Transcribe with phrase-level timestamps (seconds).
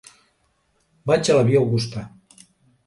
[1.11, 2.09] Vaig a la via Augusta.